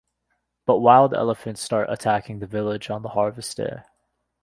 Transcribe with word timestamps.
But 0.65 0.79
wild 0.79 1.13
elephants 1.13 1.61
start 1.61 1.87
attacking 1.91 2.39
the 2.39 2.47
village 2.47 2.89
on 2.89 3.03
the 3.03 3.09
harvest 3.09 3.55
day. 3.57 3.83